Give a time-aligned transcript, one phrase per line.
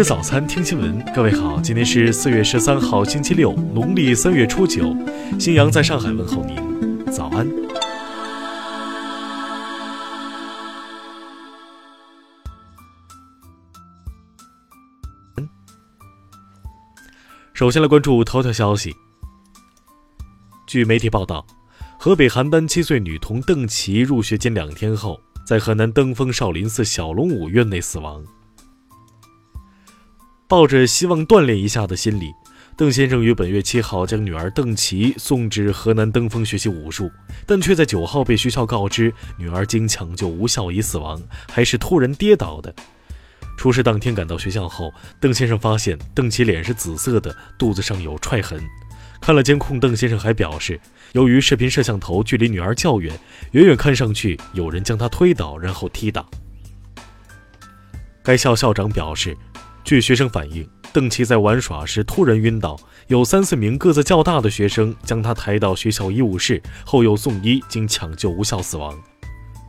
[0.00, 0.98] 吃早餐，听新闻。
[1.14, 4.96] 各位好，今天是四月十三号，星期六，农历三月初九。
[5.38, 7.46] 新阳在上海问候您，早安。
[17.52, 18.96] 首先来关注头条消息。
[20.66, 21.46] 据媒体报道，
[21.98, 28.24] 河北邯郸七岁女童邓琪入学仅两天后，在河南登封少林寺小龙武院内死亡。
[30.50, 32.34] 抱着希望锻炼一下的心理，
[32.76, 37.08] 邓先生于本月七号将女儿邓琪送至河南登封学习武术，
[37.46, 42.74] 但却在九号被学校告知女儿经抢救无效已死亡，还是突然跌倒的。
[43.56, 48.60] 出事当天赶到学校后，邓先生发现邓琪脸是紫色的，肚子上有踹痕。
[49.20, 50.80] 看了监控，邓先生还表示，
[51.12, 53.16] 由于视频摄像头距离女儿较远，
[53.52, 56.26] 远远看上去有人将她推倒，然后踢打。
[58.24, 59.36] 该校校长表示。
[59.82, 62.78] 据学生反映，邓琪在玩耍时突然晕倒，
[63.08, 68.96] 有三四名个子较大的学生将他抬到学校医务室，后又送医，经抢救无效死亡。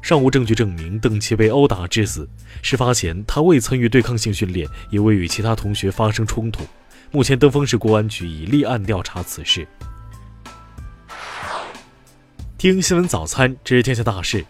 [0.00, 2.26] 尚无证据证明邓琪被殴打致死。
[2.62, 6.64] 事发前，他未参与对抗性训练，也未与其他同学发生冲突。
[7.10, 9.66] 目前，登封市公安局已立案调查此事。
[12.56, 14.44] 听新闻早餐知天下大事。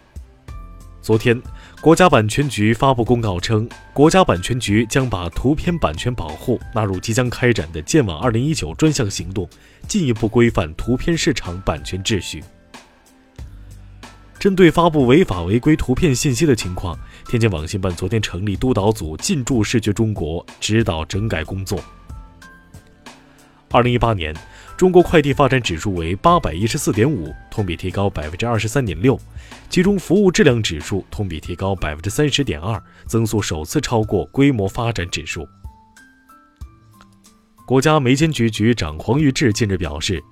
[1.07, 1.41] 昨天。
[1.79, 9.47] 国家版权局发布公告称，国家版权局将把图片版权保护纳入即将开展的“建网二零一九”专项行动，
[9.87, 12.43] 进一步规范图片市场版权秩序。
[14.37, 16.99] 针对发布违法违规图片信息的情况，
[17.29, 21.79] 天津网信办昨天成立督导组，进驻视觉中国，指导整改工作。
[23.71, 24.35] 二零一八年。
[24.77, 29.19] 中国快递发展指数为八百一十四点五，同比提高百分之二十三点六，
[29.71, 35.47] 其中服务质量指数同比提高百分之三十点二，增速首次超过规模发展指数。
[37.65, 40.23] 国家煤监局局长黄玉志近日表示，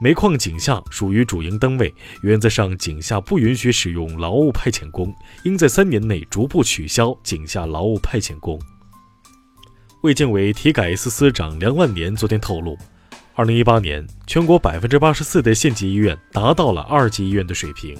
[0.00, 5.14] 煤矿井下属于主营单位，原则上井下不允许使用劳务派遣工，
[5.44, 8.60] 应在三年内逐步取消井下劳务派遣工。
[10.02, 12.76] 卫健委体改司司长梁万年昨天透露。
[13.38, 17.94] 二零一八年，全国百分之八十四的县级医院达到了二级医院的水平。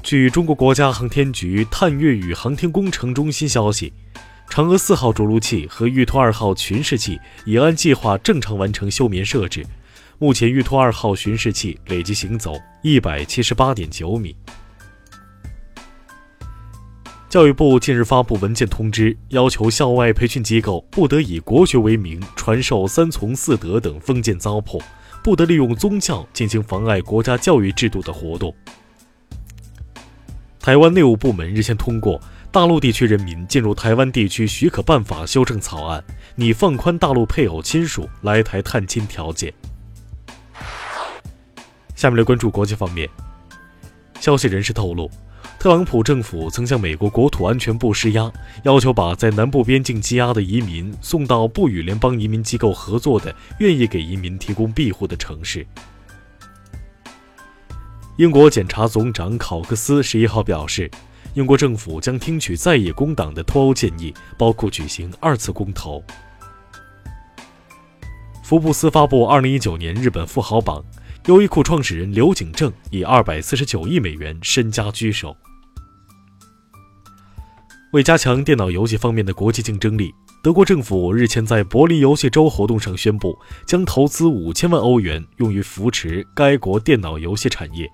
[0.00, 3.92] 据中国国家航天局探月与航天工程中心消息，
[4.48, 9.66] 嫦娥四号着陆器和玉兔二号巡视器已按计划正常完成休眠设置。
[10.20, 14.36] 目前，玉兔二号巡视器累计行走一百七十八点九米。
[17.28, 24.80] 教育部近日发布文件通知，要求校外培训机构不得以国学为名传授三从四德等封建糟粕，
[25.22, 28.54] 不得利用宗教进行妨碍国家教育制度的活动。
[30.58, 32.18] 台湾内务部门日前通过
[32.50, 36.02] 《大陆地区人民进入台湾地区许可办法》修正草案，
[36.34, 39.52] 拟放宽大陆配偶亲属来台探亲条件。
[41.94, 43.06] 下面来关注国际方面，
[44.18, 45.10] 消息人士透露。
[45.58, 48.32] 特朗普政府曾向美国国土安全部施压，
[48.62, 55.66] 要求把在南部边境羁押的移民送到不与联邦移民机构合作的、愿意给移民提供庇护的城市。
[58.18, 60.88] 英国检察总长考克斯十一号表示，
[61.34, 66.00] 英国政府将听取在野工党的脱欧建议，包括举行二次公投。
[68.44, 70.84] 福布斯发布二零一九年日本富豪榜，
[71.26, 75.36] 优衣库创始人刘景正以二百四十九亿美元身家居首。
[77.92, 87.88] 为加强电脑游戏方面的国际竞争力，德国政府日前在柏林游戏周活动上宣布，将投资五千万欧元用于扶持该国电脑游戏产业。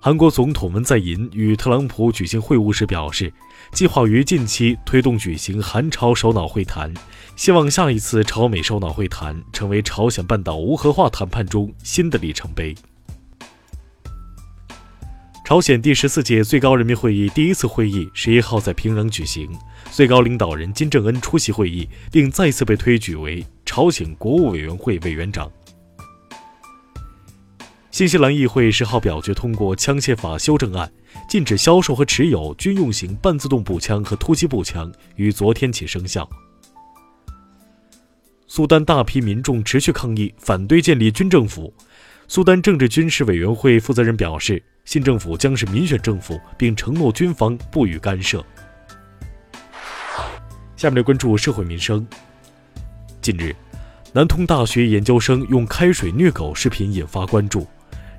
[0.00, 3.32] 韩国总统文在寅与特朗普举行会晤时表示，
[3.70, 6.92] 计划于近期推动举行韩朝首脑会谈，
[7.36, 12.74] 希望下一次朝美首脑会谈成为朝鲜半岛无核化谈判中新的里程碑。
[15.48, 19.48] 朝鲜第十四届最高人民会议第一次会议十一号在平壤举行，
[19.90, 25.50] 最高领导人金正恩出席会议，并再次被推举为朝鲜国务委员会委员长。
[27.90, 30.92] 新西兰议会十号表决通过枪械法修正案，
[31.30, 36.28] 禁止销售和持有军用型半自动步枪和突击步枪，于昨天起生效。
[38.46, 41.72] 苏丹大批民众持续抗议，反对建立军政府。
[42.30, 44.62] 苏丹政治军事委员会负责人表示。
[44.88, 48.42] 新政府将是民选政府，并承诺军方不予干涉。
[50.78, 52.06] 下面来关注社会民生。
[53.20, 53.54] 近日，
[54.14, 57.66] 南通大学研究生用开水虐狗视频引发关注。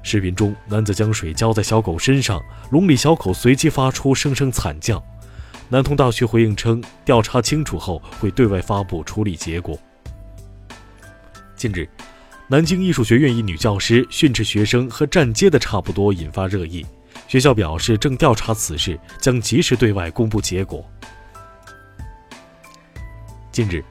[0.03, 2.39] 视频中，男子将水浇在小狗身上，
[2.69, 5.03] 笼里小狗随即发出声声惨叫。
[5.69, 9.75] 南通大学回应称，调查清楚后会对外发布处理结果。
[11.55, 11.89] 近日，
[12.51, 16.83] 南京艺术学院一女教师训斥学生和站街的差不多，引发热议。
[17.27, 20.83] 学校表示正调查此事，将及时对外公布结果。
[23.51, 23.85] 近日，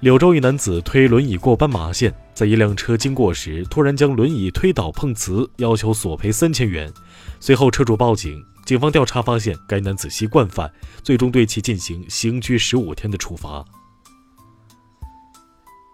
[0.00, 6.92] 柳州一男子推轮椅过斑马线，在一辆车经过时突然将轮椅推倒碰瓷，要求索赔三千元。
[7.38, 10.68] 随后车主报警，警方调查发现该男子系惯犯，
[11.04, 13.64] 最终对其进行刑拘十五天的处罚。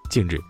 [0.09, 0.41] 近日，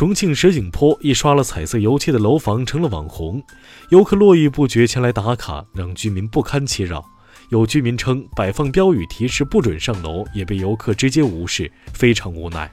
[0.00, 3.42] 重庆石景坡一刷了彩色油漆的楼房成了网红，
[3.90, 7.04] 游客络绎不绝前来打卡，让居民不堪其扰。
[7.50, 12.72] 有居民称，摆放标语提示不准上楼，也被游客直接无视，非常无奈。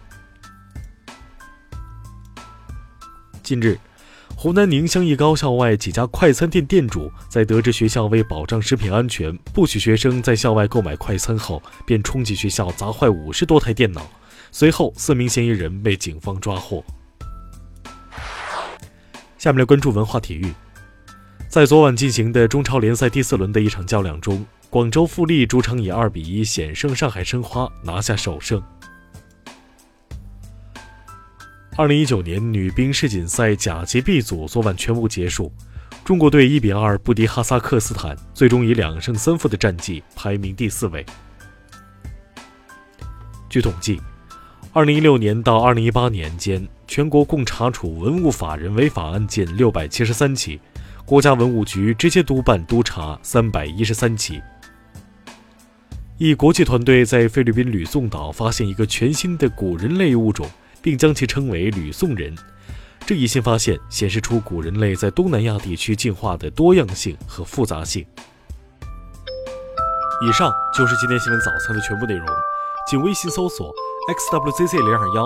[3.43, 3.77] 近日，
[4.33, 14.09] 湖南宁乡一高校外几家快餐店店主在得知学校为保障食品安全，不许学生在校外购买快餐后，便冲进学校砸坏五十多台电脑。
[14.49, 16.81] 随后，四名嫌疑人被警方抓获。
[19.47, 20.53] 下面来关注文化体育，
[21.47, 24.45] 在昨晚进行的中超联赛第四轮的一场较量中。
[24.69, 28.61] 广州富力主场以二比一险胜上海申花，拿下首胜。
[31.77, 35.49] 二零一九年女兵世锦赛甲级 B 组昨晚全部结束，
[36.03, 41.05] 中国队一比二不敌哈萨克斯坦，最终以两胜三负的战绩排名第四位。
[43.49, 44.01] 据统计，
[44.73, 50.59] 二零一六年到二零一八年间，全国共查处文物法人违法案件六百七十三起，
[51.05, 54.41] 国家文物局直接督办督查三百一十三起。
[56.17, 60.49] 一国际团队在菲律宾吕宋岛发现一个全新的古人类物种，
[60.81, 62.33] 并将其称为吕宋人。
[63.05, 68.05] 这一新发现显示出古人类在东南亚地区进化的多样性和复杂性。
[70.27, 72.25] 以上就是今天新闻早餐的全部内容，
[72.89, 73.71] 请微信搜索
[74.09, 75.25] xwzc 零二幺，